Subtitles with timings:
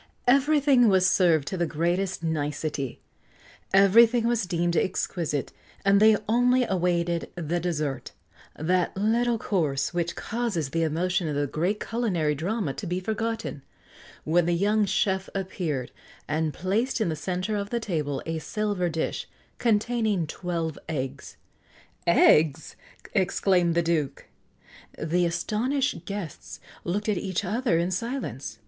[0.25, 2.99] Everything was served to the greatest nicety,
[3.71, 5.51] everything was deemed exquisite,
[5.85, 8.11] and they only awaited the dessert
[8.57, 13.61] that little course which causes the emotion of the great culinary drama to be forgotten
[14.23, 15.91] when the young chef appeared,
[16.27, 19.27] and placed in the centre of the table a silver dish,
[19.59, 21.37] containing twelve eggs.
[22.07, 22.75] "Eggs!"
[23.13, 24.25] exclaimed the Duke.
[24.97, 28.57] The astonished guests looked at each other in silence.